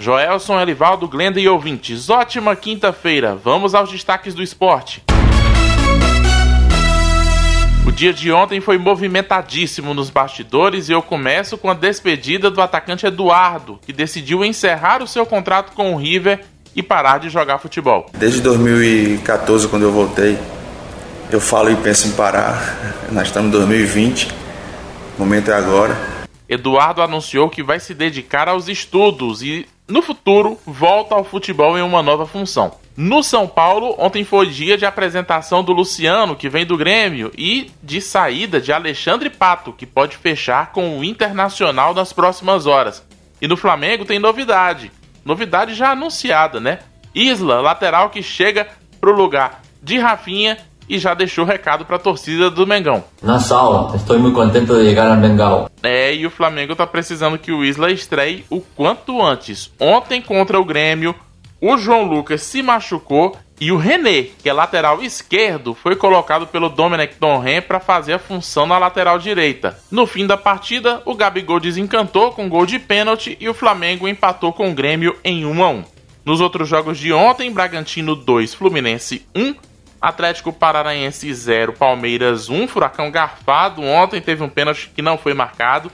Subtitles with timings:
[0.00, 3.34] Joelson, Elivaldo, Glenda e ouvintes, ótima quinta-feira.
[3.34, 5.02] Vamos aos destaques do esporte.
[7.84, 12.62] O dia de ontem foi movimentadíssimo nos bastidores e eu começo com a despedida do
[12.62, 16.44] atacante Eduardo, que decidiu encerrar o seu contrato com o River
[16.76, 18.06] e parar de jogar futebol.
[18.16, 20.38] Desde 2014, quando eu voltei,
[21.28, 22.78] eu falo e penso em parar.
[23.10, 24.28] Nós estamos em 2020,
[25.16, 25.98] o momento é agora.
[26.48, 31.82] Eduardo anunciou que vai se dedicar aos estudos e no futuro, volta ao futebol em
[31.82, 32.74] uma nova função.
[32.94, 37.70] No São Paulo, ontem foi dia de apresentação do Luciano, que vem do Grêmio, e
[37.82, 43.02] de saída de Alexandre Pato, que pode fechar com o Internacional nas próximas horas.
[43.40, 44.92] E no Flamengo tem novidade.
[45.24, 46.80] Novidade já anunciada, né?
[47.14, 48.68] Isla, lateral que chega
[49.00, 53.04] pro lugar de Rafinha e já deixou recado para a torcida do Mengão.
[53.22, 55.68] Nassau, estou muito contente de chegar ao Mengão.
[55.82, 59.70] É, e o Flamengo tá precisando que o Isla estreie o quanto antes.
[59.78, 61.14] Ontem contra o Grêmio,
[61.60, 66.68] o João Lucas se machucou e o René, que é lateral esquerdo, foi colocado pelo
[66.68, 69.76] Dominic Donren para fazer a função na lateral direita.
[69.90, 74.52] No fim da partida, o Gabigol desencantou com gol de pênalti e o Flamengo empatou
[74.52, 75.84] com o Grêmio em 1 a 1.
[76.24, 79.54] Nos outros jogos de ontem, Bragantino 2, Fluminense 1,
[80.00, 83.82] Atlético Paranaense 0, Palmeiras 1, Furacão garfado.
[83.82, 85.90] Ontem teve um pênalti que não foi marcado.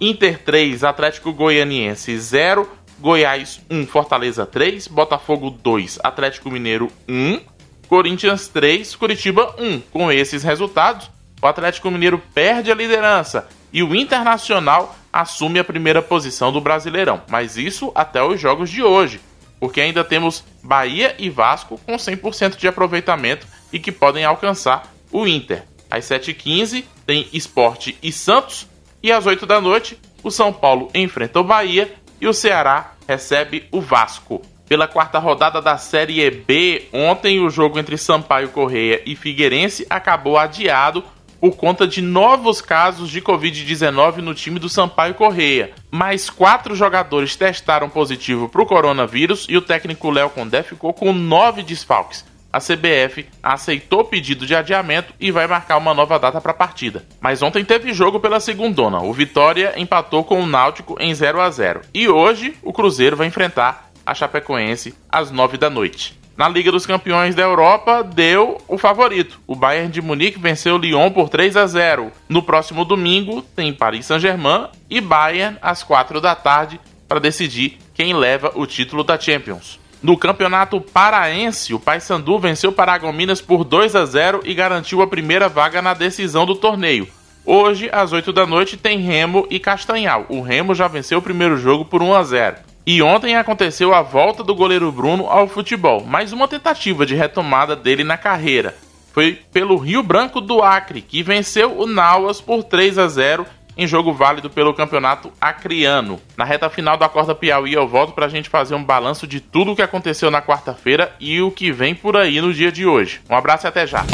[0.00, 7.40] Inter 3, Atlético Goianiense 0, Goiás 1, Fortaleza 3, Botafogo 2, Atlético Mineiro 1,
[7.88, 9.80] Corinthians 3, Curitiba 1.
[9.92, 11.10] Com esses resultados,
[11.40, 17.22] o Atlético Mineiro perde a liderança e o Internacional assume a primeira posição do Brasileirão.
[17.28, 19.20] Mas isso até os jogos de hoje
[19.58, 25.26] porque ainda temos Bahia e Vasco com 100% de aproveitamento e que podem alcançar o
[25.26, 25.64] Inter.
[25.90, 28.66] Às 7h15 tem Esporte e Santos
[29.02, 33.68] e às 8 da noite o São Paulo enfrenta o Bahia e o Ceará recebe
[33.70, 34.42] o Vasco.
[34.66, 40.38] Pela quarta rodada da Série B, ontem o jogo entre Sampaio Correia e Figueirense acabou
[40.38, 41.04] adiado
[41.44, 45.72] por conta de novos casos de Covid-19 no time do Sampaio Correia.
[45.90, 51.12] Mais quatro jogadores testaram positivo para o coronavírus e o técnico Léo Condé ficou com
[51.12, 52.24] nove desfalques.
[52.50, 56.56] A CBF aceitou o pedido de adiamento e vai marcar uma nova data para a
[56.56, 57.04] partida.
[57.20, 59.02] Mas ontem teve jogo pela segundona.
[59.02, 63.26] O Vitória empatou com o Náutico em 0 a 0 E hoje o Cruzeiro vai
[63.26, 66.23] enfrentar a Chapecoense às 9 da noite.
[66.36, 69.38] Na Liga dos Campeões da Europa, deu o favorito.
[69.46, 72.10] O Bayern de Munique venceu o Lyon por 3 a 0.
[72.28, 78.12] No próximo domingo, tem Paris Saint-Germain e Bayern às 4 da tarde para decidir quem
[78.12, 79.78] leva o título da Champions.
[80.02, 85.06] No Campeonato Paraense, o Paysandu venceu o Paragominas por 2 a 0 e garantiu a
[85.06, 87.06] primeira vaga na decisão do torneio.
[87.46, 90.26] Hoje, às 8 da noite, tem Remo e Castanhal.
[90.28, 92.56] O Remo já venceu o primeiro jogo por 1 a 0.
[92.86, 97.74] E ontem aconteceu a volta do goleiro Bruno ao futebol, mais uma tentativa de retomada
[97.74, 98.76] dele na carreira.
[99.10, 103.86] Foi pelo Rio Branco do Acre, que venceu o Nauas por 3 a 0 em
[103.86, 106.20] jogo válido pelo campeonato acriano.
[106.36, 109.40] Na reta final da Corda Piauí eu volto para a gente fazer um balanço de
[109.40, 112.86] tudo o que aconteceu na quarta-feira e o que vem por aí no dia de
[112.86, 113.20] hoje.
[113.30, 114.04] Um abraço e até já!